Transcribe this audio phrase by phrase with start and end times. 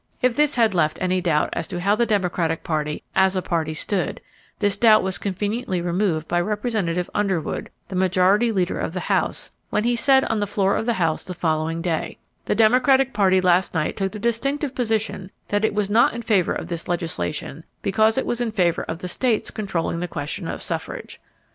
[0.19, 3.75] If this had left any doubt as to how the Democratic Party, as a party,
[3.75, 4.19] stood,
[4.57, 9.83] this doubt was conveniently removed by Representative Underwood, the Majority Leader of the House, when
[9.83, 13.75] he said on the floor of the House the following day: "The Democratic Party last
[13.75, 18.17] night took the distinctive position that it was not in favor of this legislation because
[18.17, 21.21] it was in favor of the states controlling the question of suffrage